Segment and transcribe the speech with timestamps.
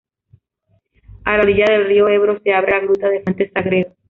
[1.25, 3.95] A la orilla del río Ebro, se abre la gruta de Fuente Sagredo.